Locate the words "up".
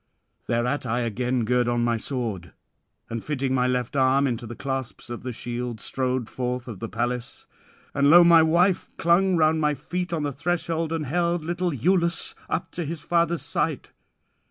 12.49-12.71